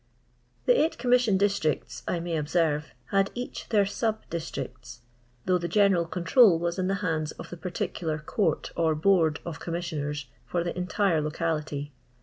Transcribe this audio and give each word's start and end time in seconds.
The 0.65 0.81
eight 0.83 0.93
c(«imission 0.99 1.37
districts!, 1.37 2.01
I 2.07 2.19
may 2.19 2.35
observe, 2.35 2.87
had 3.11 3.29
each 3.35 3.69
their 3.69 3.85
sub 3.85 4.27
districts, 4.31 5.01
though 5.45 5.59
the 5.59 5.67
"general 5.67 6.07
control 6.07 6.59
wns 6.59 6.79
in 6.79 6.87
the 6.87 6.95
hands 7.05 7.33
of 7.33 7.51
the 7.51 7.57
particular 7.57 8.17
Court 8.17 8.71
or 8.75 8.95
Board 8.95 9.41
of 9.45 9.59
Commissioners 9.59 10.25
for 10.47 10.63
the 10.63 10.75
entire 10.75 11.21
locality. 11.21 11.91